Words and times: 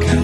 가까 0.00 0.21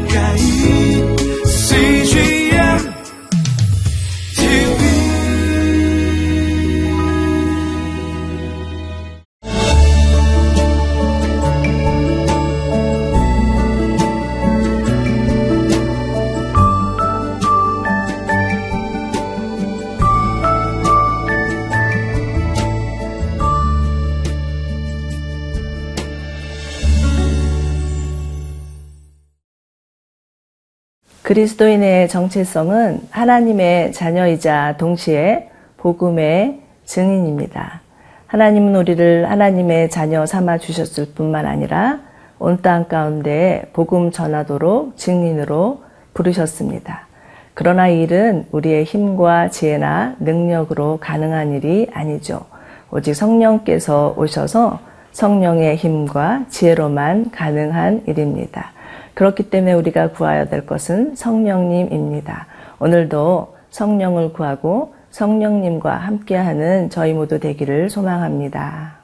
그리스도인의 31.29 32.09
정체성은 32.09 33.09
하나님의 33.11 33.93
자녀이자 33.93 34.77
동시에 34.79 35.51
복음의 35.77 36.61
증인입니다. 36.87 37.83
하나님은 38.29 38.75
우리를 38.75 39.31
하나님의 39.31 39.91
자녀 39.91 40.25
삼아 40.25 40.57
주셨을 40.57 41.09
뿐만 41.15 41.45
아니라 41.45 42.01
온 42.39 42.63
땅 42.63 42.89
가운데 42.89 43.69
복음 43.75 44.11
전하도록 44.11 44.97
증인으로 44.97 45.83
부르셨습니다. 46.15 47.07
그러나 47.53 47.89
이 47.89 48.05
일은 48.05 48.47
우리의 48.51 48.85
힘과 48.85 49.51
지혜나 49.51 50.17
능력으로 50.21 50.97
가능한 50.99 51.53
일이 51.53 51.91
아니죠. 51.93 52.47
오직 52.91 53.13
성령께서 53.13 54.15
오셔서 54.17 54.79
성령의 55.13 55.77
힘과 55.77 56.47
지혜로만 56.49 57.33
가능한 57.33 58.05
일입니다. 58.07 58.78
그렇기 59.19 59.51
때문에 59.51 59.73
우리가 59.73 60.13
구하여야 60.13 60.45
될 60.45 60.65
것은 60.65 61.17
성령님입니다. 61.17 62.47
오늘도 62.79 63.57
성령을 63.71 64.33
구하고 64.33 64.95
성령님과 65.11 65.97
함께하는 65.97 66.89
저희 66.89 67.15
모두 67.15 67.41
되기를 67.41 67.91
소망합니다. 67.91 68.99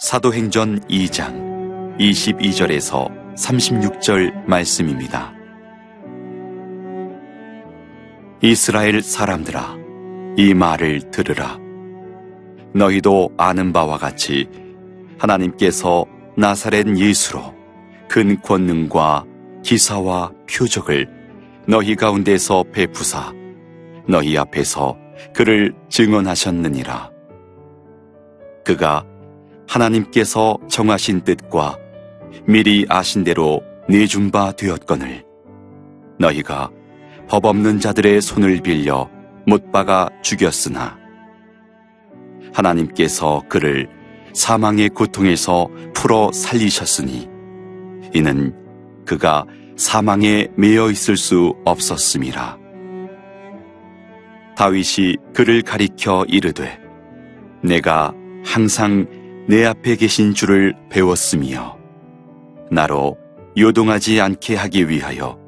사도행전 0.00 0.80
2장 0.88 1.98
22절에서 1.98 3.34
36절 3.34 4.46
말씀입니다. 4.46 5.34
이스라엘 8.40 9.02
사람들아, 9.02 9.75
이 10.36 10.52
말을 10.52 11.10
들으라. 11.10 11.58
너희도 12.74 13.30
아는 13.38 13.72
바와 13.72 13.96
같이 13.96 14.46
하나님께서 15.18 16.04
나사렛 16.36 16.98
예수로 16.98 17.54
큰 18.06 18.40
권능과 18.42 19.24
기사와 19.62 20.32
표적을 20.50 21.08
너희 21.66 21.96
가운데서 21.96 22.64
베푸사 22.70 23.32
너희 24.06 24.36
앞에서 24.36 24.96
그를 25.32 25.74
증언하셨느니라. 25.88 27.10
그가 28.62 29.06
하나님께서 29.66 30.58
정하신 30.68 31.22
뜻과 31.22 31.78
미리 32.44 32.84
아신 32.90 33.24
대로 33.24 33.62
내준 33.88 34.30
바 34.30 34.52
되었거늘 34.52 35.24
너희가 36.18 36.70
법 37.26 37.46
없는 37.46 37.80
자들의 37.80 38.20
손을 38.20 38.60
빌려 38.60 39.08
못 39.46 39.70
박아 39.70 40.08
죽였으나 40.22 40.98
하나님께서 42.52 43.42
그를 43.48 43.88
사망의 44.34 44.90
고통에서 44.90 45.68
풀어 45.94 46.30
살리셨으니 46.32 47.28
이는 48.12 48.54
그가 49.04 49.44
사망에 49.76 50.48
매여 50.56 50.90
있을 50.90 51.16
수 51.16 51.54
없었음이라 51.64 52.58
다윗이 54.56 55.16
그를 55.34 55.62
가리켜 55.62 56.24
이르되 56.28 56.78
내가 57.62 58.14
항상 58.44 59.06
내 59.48 59.64
앞에 59.64 59.96
계신 59.96 60.34
주를 60.34 60.74
배웠으며 60.90 61.76
나로 62.70 63.16
요동하지 63.58 64.20
않게 64.20 64.56
하기 64.56 64.88
위하여 64.88 65.38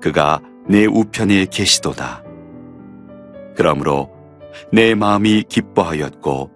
그가 0.00 0.40
내 0.68 0.86
우편에 0.86 1.46
계시도다. 1.50 2.21
그러므로 3.56 4.10
내 4.72 4.94
마음이 4.94 5.44
기뻐하였고 5.48 6.50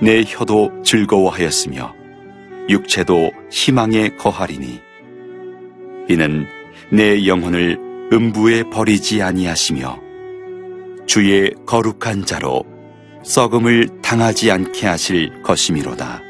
내 0.00 0.22
혀도 0.26 0.82
즐거워하였으며 0.82 1.94
육체도 2.68 3.32
희망에 3.50 4.10
거하리니 4.16 4.80
이는 6.08 6.46
내 6.90 7.26
영혼을 7.26 7.78
음부에 8.12 8.64
버리지 8.64 9.22
아니하시며 9.22 10.00
주의 11.06 11.52
거룩한 11.66 12.24
자로 12.24 12.64
썩음을 13.22 13.88
당하지 14.02 14.50
않게 14.50 14.86
하실 14.86 15.42
것이미로다. 15.42 16.20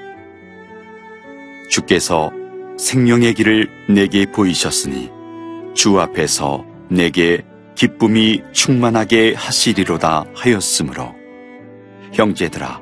주께서 1.69 2.31
생명의 2.79 3.35
길을 3.35 3.69
내게 3.89 4.27
보이셨으니 4.27 5.11
주 5.75 5.99
앞에서 6.01 6.65
내게 6.89 7.45
기쁨이 7.75 8.43
충만하게 8.53 9.35
하시리로다 9.35 10.25
하였으므로. 10.35 11.15
형제들아 12.13 12.81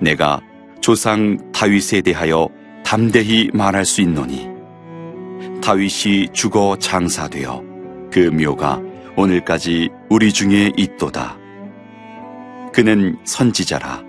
내가 0.00 0.40
조상 0.80 1.52
다윗에 1.52 2.00
대하여 2.00 2.48
담대히 2.84 3.50
말할 3.52 3.84
수 3.84 4.00
있노니 4.00 4.48
다윗이 5.62 6.28
죽어 6.32 6.76
장사되어 6.78 7.62
그 8.10 8.20
묘가 8.30 8.80
오늘까지 9.16 9.88
우리 10.08 10.32
중에 10.32 10.72
있도다. 10.76 11.36
그는 12.72 13.16
선지자라. 13.24 14.04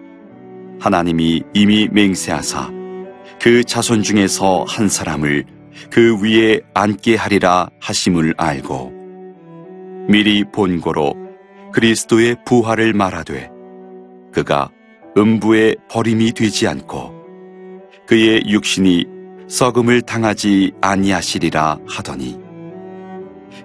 하나님이 0.79 1.43
이미 1.53 1.87
맹세하사 1.91 2.69
그 3.41 3.63
자손 3.63 4.03
중에서 4.03 4.65
한 4.67 4.87
사람을 4.87 5.45
그 5.89 6.21
위에 6.21 6.59
앉게 6.73 7.15
하리라 7.15 7.69
하심을 7.79 8.35
알고 8.37 8.96
미리 10.07 10.43
본고로 10.45 11.15
그리스도의 11.73 12.37
부활을 12.45 12.93
말하되 12.93 13.49
그가 14.31 14.69
음부에 15.17 15.75
버림이 15.89 16.31
되지 16.33 16.67
않고 16.67 17.13
그의 18.05 18.43
육신이 18.47 19.05
썩음을 19.47 20.01
당하지 20.01 20.73
아니하시리라 20.81 21.79
하더니 21.87 22.37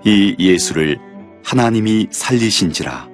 이 0.05 0.37
예수를 0.39 0.99
하나님이 1.45 2.09
살리신지라 2.11 3.09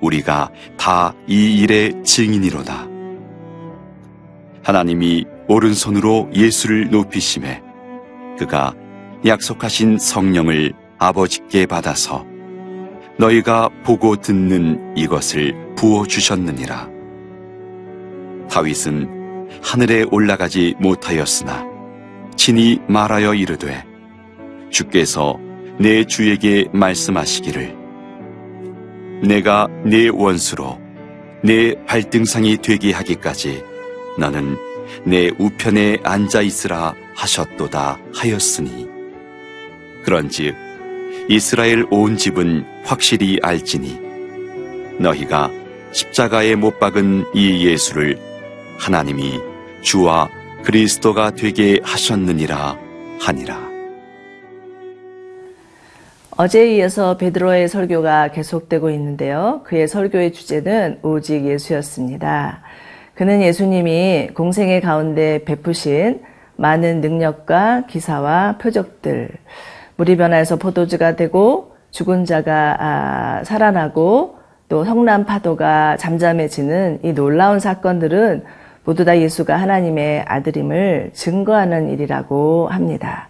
우리가 0.00 0.50
다 0.76 1.14
이 1.28 1.58
일의 1.60 2.02
증인이로다. 2.04 2.86
하나님이 4.62 5.24
오른손으로 5.48 6.30
예수를 6.34 6.90
높이심에 6.90 7.62
그가 8.38 8.74
약속하신 9.24 9.98
성령을 9.98 10.72
아버지께 10.98 11.66
받아서 11.66 12.24
너희가 13.18 13.68
보고 13.84 14.16
듣는 14.16 14.96
이것을 14.96 15.74
부어 15.76 16.06
주셨느니라. 16.06 16.88
다윗은 18.50 19.48
하늘에 19.62 20.04
올라가지 20.10 20.74
못하였으나 20.78 21.64
친히 22.36 22.80
말하여 22.88 23.34
이르되 23.34 23.84
주께서 24.70 25.38
내 25.78 26.04
주에게 26.04 26.66
말씀하시기를 26.72 27.76
내가 29.22 29.68
내 29.84 30.08
원수로 30.08 30.78
내 31.42 31.74
발등상이 31.86 32.58
되게 32.58 32.92
하기까지 32.92 33.62
너는 34.18 34.56
내 35.04 35.30
우편에 35.38 35.98
앉아 36.02 36.42
있으라 36.42 36.94
하셨도다 37.14 37.98
하였으니 38.14 38.88
그런즉 40.04 40.65
이스라엘 41.28 41.84
온 41.90 42.16
집은 42.16 42.64
확실히 42.84 43.38
알지니 43.42 43.98
너희가 45.00 45.50
십자가에 45.90 46.54
못 46.54 46.78
박은 46.78 47.24
이 47.34 47.66
예수를 47.66 48.16
하나님이 48.78 49.40
주와 49.80 50.28
그리스도가 50.62 51.32
되게 51.32 51.80
하셨느니라 51.82 52.78
하니라. 53.20 53.66
어제에 56.36 56.76
이어서 56.76 57.16
베드로의 57.16 57.68
설교가 57.68 58.28
계속되고 58.28 58.90
있는데요. 58.90 59.62
그의 59.64 59.88
설교의 59.88 60.32
주제는 60.32 61.00
오직 61.02 61.44
예수였습니다. 61.44 62.62
그는 63.14 63.42
예수님이 63.42 64.28
공생의 64.34 64.80
가운데 64.80 65.42
베푸신 65.44 66.20
많은 66.56 67.00
능력과 67.00 67.86
기사와 67.86 68.58
표적들, 68.58 69.30
물이 69.96 70.16
변화해서 70.16 70.56
포도주가 70.56 71.16
되고 71.16 71.74
죽은 71.90 72.24
자가 72.24 72.76
아, 72.78 73.44
살아나고 73.44 74.36
또 74.68 74.84
성남 74.84 75.24
파도가 75.24 75.96
잠잠해지는 75.96 77.00
이 77.02 77.12
놀라운 77.12 77.60
사건들은 77.60 78.44
모두 78.84 79.04
다 79.04 79.18
예수가 79.18 79.56
하나님의 79.56 80.24
아들임을 80.26 81.10
증거하는 81.12 81.88
일이라고 81.90 82.68
합니다. 82.68 83.28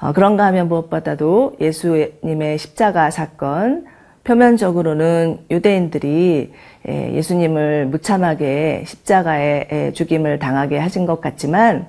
어, 0.00 0.12
그런가 0.12 0.46
하면 0.46 0.68
무엇보다도 0.68 1.56
예수님의 1.60 2.58
십자가 2.58 3.10
사건, 3.10 3.86
표면적으로는 4.24 5.38
유대인들이 5.50 6.52
예, 6.88 7.12
예수님을 7.14 7.86
무참하게 7.86 8.84
십자가에 8.86 9.68
예, 9.72 9.92
죽임을 9.92 10.38
당하게 10.38 10.78
하신 10.78 11.06
것 11.06 11.20
같지만 11.20 11.86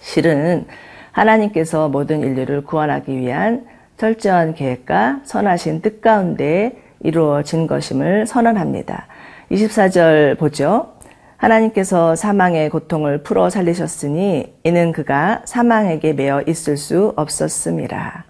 실은 0.00 0.66
하나님께서 1.16 1.88
모든 1.88 2.20
인류를 2.20 2.62
구원하기 2.64 3.16
위한 3.16 3.64
철저한 3.96 4.52
계획과 4.54 5.20
선하신 5.24 5.80
뜻 5.80 6.02
가운데 6.02 6.76
이루어진 7.00 7.66
것임을 7.66 8.26
선언합니다. 8.26 9.06
24절 9.50 10.38
보죠. 10.38 10.92
하나님께서 11.38 12.16
사망의 12.16 12.68
고통을 12.68 13.22
풀어 13.22 13.48
살리셨으니 13.48 14.54
이는 14.64 14.92
그가 14.92 15.42
사망에게 15.46 16.12
매어 16.12 16.42
있을 16.46 16.76
수 16.76 17.14
없었습니다. 17.16 18.24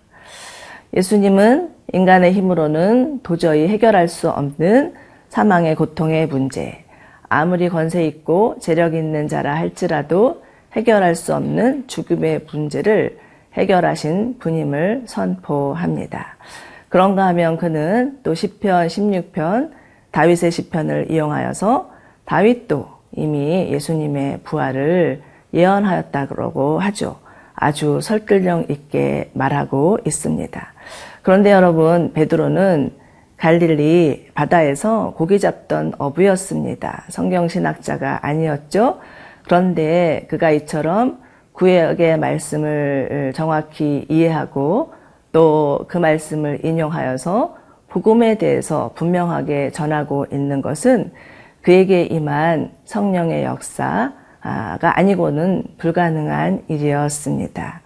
예수님은 0.94 1.70
인간의 1.92 2.32
힘으로는 2.32 3.20
도저히 3.22 3.66
해결할 3.68 4.06
수 4.08 4.30
없는 4.30 4.94
사망의 5.28 5.74
고통의 5.74 6.28
문제, 6.28 6.84
아무리 7.28 7.68
권세 7.68 8.06
있고 8.06 8.56
재력 8.60 8.94
있는 8.94 9.26
자라 9.26 9.56
할지라도 9.56 10.45
해결할 10.76 11.14
수 11.14 11.34
없는 11.34 11.88
죽음의 11.88 12.42
문제를 12.52 13.18
해결하신 13.54 14.38
분임을 14.38 15.04
선포합니다. 15.06 16.36
그런가 16.88 17.26
하면 17.28 17.56
그는 17.56 18.18
또 18.22 18.34
시편 18.34 18.86
16편 18.86 19.70
다윗의 20.10 20.50
시편을 20.50 21.10
이용하여서 21.10 21.90
다윗도 22.26 22.88
이미 23.12 23.68
예수님의 23.72 24.40
부활을 24.44 25.22
예언하였다고 25.54 26.78
하죠. 26.78 27.16
아주 27.54 28.00
설득력 28.02 28.70
있게 28.70 29.30
말하고 29.32 29.98
있습니다. 30.04 30.72
그런데 31.22 31.52
여러분 31.52 32.12
베드로는 32.12 32.92
갈릴리 33.38 34.30
바다에서 34.34 35.14
고기 35.16 35.40
잡던 35.40 35.94
어부였습니다. 35.98 37.04
성경신학자가 37.08 38.20
아니었죠. 38.22 39.00
그런데 39.46 40.26
그가 40.28 40.50
이처럼 40.50 41.18
구약의 41.52 42.18
말씀을 42.18 43.32
정확히 43.34 44.04
이해하고 44.08 44.92
또 45.32 45.86
그 45.88 45.98
말씀을 45.98 46.64
인용하여서 46.64 47.56
복음에 47.88 48.36
대해서 48.36 48.92
분명하게 48.94 49.70
전하고 49.70 50.26
있는 50.32 50.60
것은 50.60 51.12
그에게 51.62 52.02
임한 52.04 52.72
성령의 52.84 53.44
역사가 53.44 54.98
아니고는 54.98 55.64
불가능한 55.78 56.64
일이었습니다. 56.68 57.80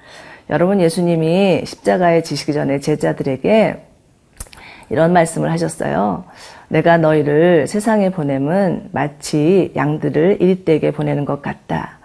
여러분 0.51 0.81
예수님이 0.81 1.65
십자가에 1.65 2.23
지시기 2.23 2.53
전에 2.53 2.81
제자들에게 2.81 3.87
이런 4.91 5.13
말씀을 5.13 5.51
하셨어요. 5.51 6.25
내가 6.69 6.99
너희를 6.99 7.67
세상에 7.67 8.11
보냄은 8.11 8.91
마치 8.93 9.73
양들을 9.75 10.43
이리떼게 10.43 10.91
보내는 10.91 11.25
것 11.25 11.43
같다. 11.43 11.99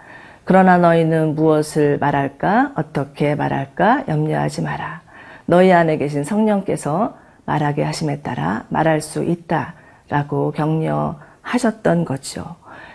그러나 0.44 0.78
너희는 0.78 1.34
무엇을 1.34 1.98
말할까? 1.98 2.72
어떻게 2.76 3.34
말할까? 3.34 4.04
염려하지 4.08 4.62
마라. 4.62 5.00
너희 5.44 5.72
안에 5.72 5.98
계신 5.98 6.24
성령께서 6.24 7.16
말하게 7.44 7.82
하심에 7.82 8.20
따라 8.20 8.64
말할 8.68 9.00
수 9.00 9.24
있다. 9.24 9.74
라고 10.08 10.52
격려하셨던 10.52 12.04
거죠. 12.04 12.44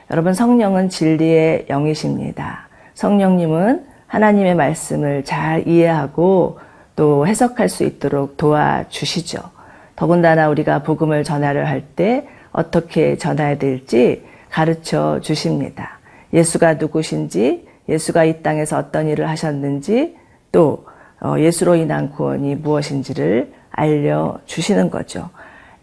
여러분, 0.10 0.34
성령은 0.34 0.88
진리의 0.90 1.66
영이십니다. 1.70 2.68
성령님은 2.94 3.86
하나님의 4.08 4.56
말씀을 4.56 5.26
잘 5.26 5.68
이해하고 5.68 6.60
또 6.96 7.28
해석할 7.28 7.68
수 7.68 7.84
있도록 7.84 8.38
도와주시죠. 8.38 9.61
더군다나 10.02 10.50
우리가 10.50 10.82
복음을 10.82 11.24
전하려 11.24 11.64
할 11.64 11.84
때 11.96 12.28
어떻게 12.52 13.16
전해야 13.18 13.60
될지 13.60 14.24
가르쳐 14.50 15.20
주십니다. 15.22 16.00
예수가 16.34 16.76
누구신지, 16.76 17.68
예수가 17.88 18.24
이 18.24 18.42
땅에서 18.42 18.80
어떤 18.80 19.08
일을 19.08 19.30
하셨는지, 19.30 20.18
또 20.52 20.86
어, 21.22 21.36
예수로 21.38 21.76
인한 21.76 22.10
구원이 22.10 22.56
무엇인지를 22.56 23.54
알려 23.70 24.40
주시는 24.48 24.90
거죠. 24.90 25.30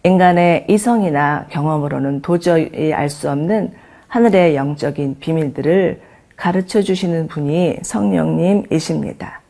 인간의 0.03 0.65
이성이나 0.69 1.47
경험으로는 1.51 2.21
도저히 2.21 2.93
알 2.93 3.09
수 3.09 3.31
없는 3.31 3.71
하늘의 4.09 4.57
영적인 4.57 5.19
비밀들을 5.21 6.01
가르쳐 6.35 6.83
주시는 6.83 7.29
분이 7.29 7.79
성령님이십니다. 7.83 9.43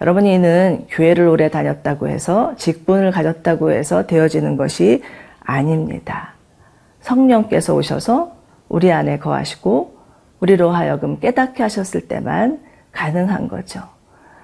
여러분 0.00 0.26
이는 0.26 0.86
교회를 0.90 1.26
오래 1.26 1.48
다녔다고 1.48 2.08
해서 2.08 2.54
직분을 2.56 3.12
가졌다고 3.12 3.70
해서 3.70 4.06
되어지는 4.06 4.56
것이 4.56 5.02
아닙니다. 5.40 6.34
성령께서 7.00 7.74
오셔서 7.74 8.32
우리 8.68 8.92
안에 8.92 9.18
거하시고 9.18 9.96
우리로 10.40 10.70
하여금 10.70 11.18
깨닫게 11.18 11.62
하셨을 11.62 12.08
때만 12.08 12.60
가능한 12.92 13.48
거죠. 13.48 13.80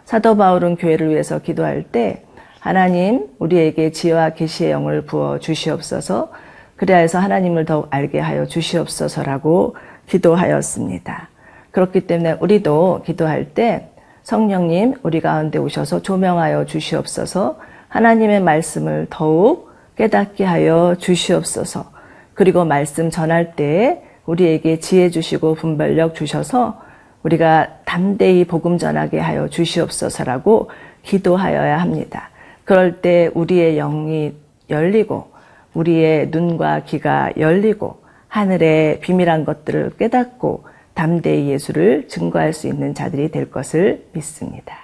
사도 0.06 0.36
바울은 0.36 0.76
교회를 0.76 1.10
위해서 1.10 1.38
기도할 1.38 1.82
때 1.82 2.24
하나님 2.60 3.26
우리에게 3.38 3.92
지혜와 3.92 4.30
계시의 4.30 4.70
영을 4.70 5.02
부어 5.04 5.38
주시옵소서 5.38 6.30
그리하여서 6.76 7.18
하나님을 7.18 7.66
더욱 7.66 7.88
알게 7.90 8.20
하여 8.20 8.46
주시옵소서라고 8.46 9.76
기도하였습니다. 10.06 11.28
그렇기 11.72 12.06
때문에 12.06 12.38
우리도 12.40 13.02
기도할 13.04 13.52
때 13.54 13.91
성령님 14.22 14.94
우리 15.02 15.20
가운데 15.20 15.58
오셔서 15.58 16.02
조명하여 16.02 16.66
주시옵소서 16.66 17.58
하나님의 17.88 18.40
말씀을 18.40 19.06
더욱 19.10 19.70
깨닫게 19.96 20.44
하여 20.44 20.94
주시옵소서 20.98 21.92
그리고 22.34 22.64
말씀 22.64 23.10
전할 23.10 23.54
때 23.56 24.02
우리에게 24.26 24.78
지혜 24.78 25.10
주시고 25.10 25.54
분별력 25.56 26.14
주셔서 26.14 26.80
우리가 27.22 27.68
담대히 27.84 28.44
복음 28.44 28.78
전하게 28.78 29.20
하여 29.20 29.48
주시옵소서라고 29.48 30.70
기도하여야 31.02 31.80
합니다. 31.80 32.30
그럴 32.64 33.00
때 33.00 33.30
우리의 33.34 33.76
영이 33.76 34.34
열리고 34.70 35.30
우리의 35.74 36.28
눈과 36.30 36.84
귀가 36.84 37.30
열리고 37.36 38.02
하늘의 38.28 39.00
비밀한 39.00 39.44
것들을 39.44 39.92
깨닫고 39.98 40.64
담대히 40.94 41.48
예수를 41.48 42.08
증거할 42.08 42.52
수 42.52 42.66
있는 42.66 42.94
자들이 42.94 43.30
될 43.30 43.50
것을 43.50 44.06
믿습니다. 44.12 44.76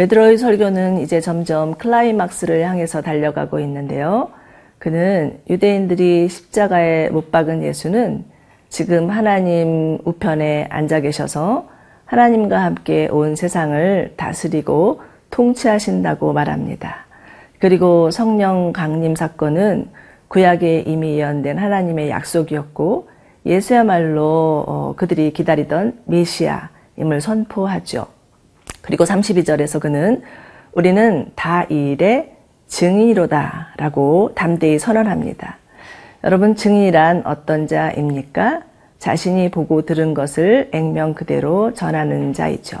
베드로의 0.00 0.38
설교는 0.38 1.00
이제 1.00 1.20
점점 1.20 1.74
클라이막스를 1.74 2.62
향해서 2.62 3.02
달려가고 3.02 3.60
있는데요. 3.60 4.30
그는 4.78 5.40
유대인들이 5.50 6.26
십자가에 6.28 7.10
못 7.10 7.30
박은 7.30 7.62
예수는 7.62 8.24
지금 8.70 9.10
하나님 9.10 9.98
우편에 10.04 10.68
앉아 10.70 11.00
계셔서 11.00 11.68
하나님과 12.06 12.62
함께 12.62 13.08
온 13.10 13.36
세상을 13.36 14.14
다스리고 14.16 15.02
통치하신다고 15.30 16.32
말합니다. 16.32 17.06
그리고 17.58 18.10
성령 18.10 18.72
강림 18.72 19.14
사건은 19.14 19.90
구약에 20.28 20.84
이미 20.86 21.18
예언된 21.18 21.58
하나님의 21.58 22.10
약속이었고 22.10 23.10
예수야말로 23.44 24.64
어, 24.66 24.94
그들이 24.96 25.32
기다리던 25.32 26.00
메시아임을 26.06 27.20
선포하죠. 27.20 28.06
그리고 28.82 29.04
32절에서 29.04 29.80
그는 29.80 30.22
우리는 30.72 31.30
다 31.34 31.66
이 31.70 31.92
일의 31.92 32.36
증인이로다 32.68 33.74
라고 33.76 34.30
담대히 34.34 34.78
선언합니다. 34.78 35.59
여러분 36.22 36.54
증인이란 36.54 37.22
어떤 37.24 37.66
자입니까? 37.66 38.60
자신이 38.98 39.50
보고 39.50 39.86
들은 39.86 40.12
것을 40.12 40.68
액면 40.72 41.14
그대로 41.14 41.72
전하는 41.72 42.34
자이죠. 42.34 42.76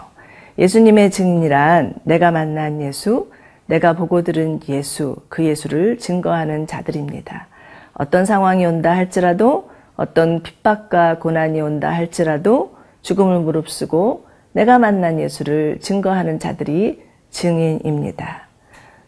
예수님의 0.58 1.10
증인이란 1.10 1.94
내가 2.02 2.32
만난 2.32 2.82
예수, 2.82 3.30
내가 3.64 3.94
보고 3.94 4.20
들은 4.20 4.60
예수, 4.68 5.16
그 5.30 5.42
예수를 5.42 5.96
증거하는 5.96 6.66
자들입니다. 6.66 7.46
어떤 7.94 8.26
상황이 8.26 8.66
온다 8.66 8.94
할지라도 8.94 9.70
어떤 9.96 10.42
핍박과 10.42 11.18
고난이 11.18 11.62
온다 11.62 11.90
할지라도 11.90 12.76
죽음을 13.00 13.38
무릅쓰고 13.40 14.26
내가 14.52 14.78
만난 14.78 15.18
예수를 15.18 15.78
증거하는 15.80 16.38
자들이 16.40 17.02
증인입니다. 17.30 18.48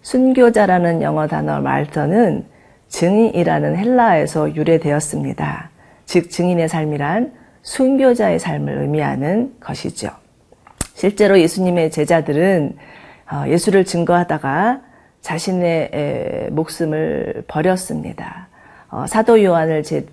순교자라는 0.01 1.03
영어 1.03 1.27
단어 1.27 1.61
말터는 1.61 2.52
증인이라는 2.93 3.77
헬라어에서 3.77 4.55
유래되었습니다. 4.55 5.71
즉 6.05 6.31
증인의 6.31 6.69
삶이란 6.69 7.33
순교자의 7.63 8.39
삶을 8.39 8.83
의미하는 8.83 9.55
것이죠. 9.61 10.11
실제로 10.95 11.41
예수님의 11.41 11.91
제자들은 11.91 12.77
어, 13.33 13.45
예수를 13.49 13.85
증거하다가 13.87 14.83
자신의 15.23 15.91
에, 15.93 16.49
목숨을 16.51 17.45
버렸습니다. 17.49 18.49
어, 18.91 19.07
사도 19.07 19.43
요한을 19.43 19.83
제, 19.83 20.05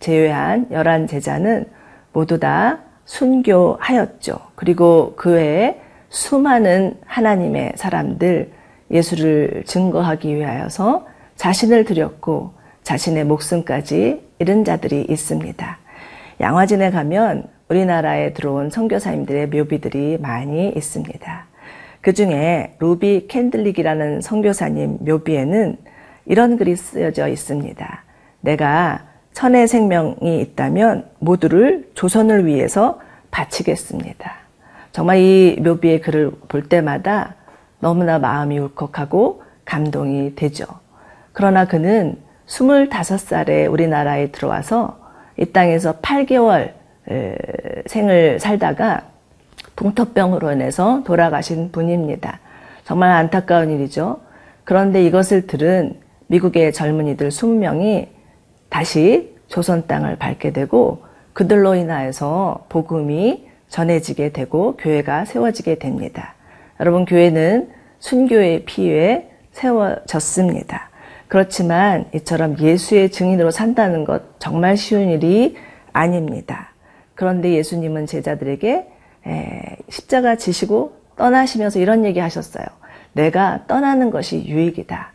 제외한 0.00 0.66
열한 0.70 1.06
제자는 1.06 1.64
모두 2.12 2.38
다 2.38 2.80
순교하였죠. 3.06 4.38
그리고 4.54 5.14
그 5.16 5.32
외에 5.32 5.80
수많은 6.10 6.98
하나님의 7.06 7.72
사람들 7.76 8.50
예수를 8.90 9.62
증거하기 9.66 10.34
위하여서 10.36 11.06
자신을 11.38 11.84
드렸고 11.84 12.52
자신의 12.82 13.24
목숨까지 13.24 14.28
잃은 14.40 14.64
자들이 14.64 15.06
있습니다. 15.08 15.78
양화진에 16.40 16.90
가면 16.90 17.48
우리나라에 17.68 18.32
들어온 18.32 18.70
선교사님들의 18.70 19.48
묘비들이 19.48 20.18
많이 20.20 20.68
있습니다. 20.70 21.46
그 22.00 22.12
중에 22.12 22.74
루비 22.80 23.28
캔들릭이라는 23.28 24.20
선교사님 24.20 24.98
묘비에는 25.00 25.76
이런 26.26 26.56
글이 26.56 26.76
쓰여져 26.76 27.28
있습니다. 27.28 28.04
내가 28.40 29.06
천의 29.32 29.68
생명이 29.68 30.40
있다면 30.40 31.08
모두를 31.20 31.88
조선을 31.94 32.46
위해서 32.46 33.00
바치겠습니다. 33.30 34.32
정말 34.90 35.18
이 35.18 35.56
묘비의 35.60 36.00
글을 36.00 36.32
볼 36.48 36.68
때마다 36.68 37.36
너무나 37.78 38.18
마음이 38.18 38.58
울컥하고 38.58 39.42
감동이 39.64 40.34
되죠. 40.34 40.66
그러나 41.38 41.66
그는 41.66 42.16
25살에 42.48 43.70
우리나라에 43.70 44.32
들어와서 44.32 44.98
이 45.36 45.44
땅에서 45.44 46.00
8개월 46.00 46.72
생을 47.86 48.40
살다가 48.40 49.04
풍토병으로 49.76 50.50
인해서 50.50 51.04
돌아가신 51.04 51.70
분입니다. 51.70 52.40
정말 52.82 53.12
안타까운 53.12 53.70
일이죠. 53.70 54.18
그런데 54.64 55.04
이것을 55.04 55.46
들은 55.46 56.00
미국의 56.26 56.72
젊은이들 56.72 57.28
20명이 57.28 58.08
다시 58.68 59.36
조선 59.46 59.86
땅을 59.86 60.16
밟게 60.16 60.52
되고 60.52 61.04
그들로 61.34 61.76
인하여서 61.76 62.66
복음이 62.68 63.46
전해지게 63.68 64.32
되고 64.32 64.76
교회가 64.76 65.24
세워지게 65.24 65.76
됩니다. 65.76 66.34
여러분 66.80 67.04
교회는 67.04 67.70
순교의 68.00 68.64
피에 68.64 69.30
세워졌습니다. 69.52 70.87
그렇지만 71.28 72.06
이처럼 72.14 72.58
예수의 72.58 73.10
증인으로 73.10 73.50
산다는 73.50 74.04
것 74.04 74.40
정말 74.40 74.76
쉬운 74.76 75.10
일이 75.10 75.56
아닙니다. 75.92 76.72
그런데 77.14 77.52
예수님은 77.52 78.06
제자들에게 78.06 78.86
십자가 79.88 80.36
지시고 80.36 80.96
떠나시면서 81.16 81.80
이런 81.80 82.04
얘기 82.04 82.18
하셨어요. 82.20 82.64
내가 83.12 83.64
떠나는 83.66 84.10
것이 84.10 84.46
유익이다. 84.46 85.12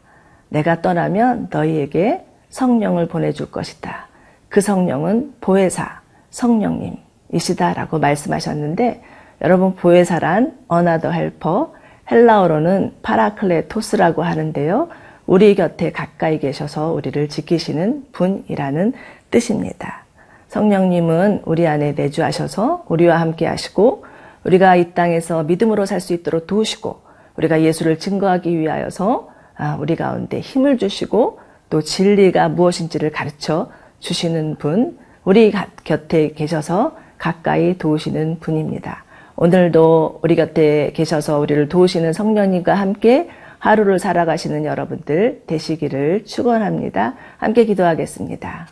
내가 0.50 0.82
떠나면 0.82 1.48
너희에게 1.50 2.26
성령을 2.50 3.08
보내줄 3.08 3.50
것이다. 3.50 4.08
그 4.50 4.62
성령은 4.62 5.36
보혜사, 5.42 6.02
성령님이시다라고 6.30 7.98
말씀하셨는데 7.98 9.02
여러분 9.42 9.74
보혜사란 9.76 10.60
another 10.68 11.10
helper 11.10 11.74
헬라어로는 12.12 12.98
파라클레토스라고 13.02 14.22
하는데요. 14.22 14.90
우리 15.26 15.56
곁에 15.56 15.92
가까이 15.92 16.40
계셔서 16.40 16.92
우리를 16.92 17.30
지키시는 17.30 18.06
분이라는 18.12 18.94
뜻입니다. 19.32 20.04
성령님은 20.50 21.42
우리 21.46 21.66
안에 21.68 21.94
내주하셔서 21.94 22.86
우리와 22.88 23.20
함께 23.20 23.48
하시고 23.48 24.06
우리가 24.44 24.76
이 24.76 24.94
땅에서 24.94 25.44
믿음으로 25.44 25.86
살 25.86 26.02
수 26.02 26.14
있도록 26.14 26.48
도우시고 26.48 27.02
우리가 27.38 27.62
예수를 27.62 27.98
증거하기 27.98 28.60
위하여서 28.60 29.30
아, 29.56 29.78
우리 29.80 29.96
가운데 29.96 30.40
힘을 30.40 30.78
주시고 30.78 31.40
또 31.70 31.82
진리가 31.82 32.50
무엇인지를 32.50 33.12
가르쳐 33.12 33.72
주시는 34.00 34.58
분, 34.58 34.98
우리 35.24 35.52
곁에 35.84 36.34
계셔서 36.34 36.98
가까이 37.18 37.78
도우시는 37.78 38.40
분입니다. 38.40 39.06
오늘도 39.36 40.20
우리 40.22 40.36
곁에 40.36 40.92
계셔서 40.94 41.40
우리를 41.40 41.70
도우시는 41.70 42.14
성령님과 42.14 42.76
함께 42.76 43.30
하루를 43.64 43.98
살아가시는 43.98 44.66
여러분들 44.66 45.44
되시기를 45.48 46.26
축원합니다. 46.26 47.16
함께 47.38 47.64
기도하겠습니다. 47.64 48.68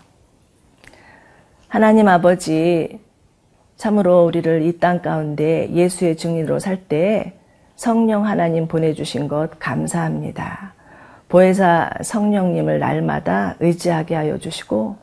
하나님 1.69 2.09
아버지 2.09 2.99
참으로 3.77 4.25
우리를 4.25 4.63
이 4.63 4.79
땅 4.79 5.01
가운데 5.01 5.69
예수의 5.71 6.17
증인으로 6.17 6.59
살 6.59 6.89
때 6.89 7.39
성령 7.77 8.25
하나님 8.25 8.67
보내주신 8.67 9.29
것 9.29 9.51
감사합니다. 9.59 10.73
보혜사 11.29 11.89
성령님을 12.01 12.79
날마다 12.79 13.55
의지하게 13.61 14.15
하여 14.15 14.37
주시고 14.39 14.97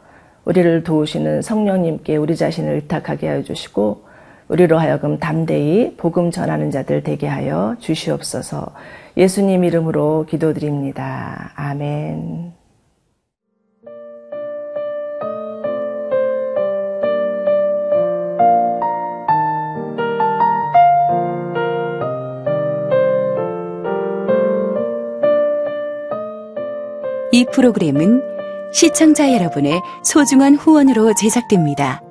우리를 0.44 0.84
도우시는 0.84 1.40
성령님께 1.40 2.16
우리 2.18 2.36
자신을 2.36 2.74
의탁하게 2.74 3.26
하여 3.26 3.42
주시고 3.42 4.06
우리로 4.48 4.78
하여금 4.78 5.18
담대히 5.18 5.94
복음 5.96 6.30
전하는 6.30 6.70
자들 6.70 7.02
되게 7.02 7.26
하여 7.26 7.74
주시옵소서. 7.80 8.72
예수님 9.18 9.64
이름으로 9.64 10.26
기도드립니다. 10.28 11.52
아멘. 11.56 12.52
이 27.32 27.44
프로그램은 27.52 28.22
시청자 28.72 29.32
여러분의 29.32 29.80
소중한 30.04 30.54
후원으로 30.54 31.14
제작됩니다. 31.14 32.07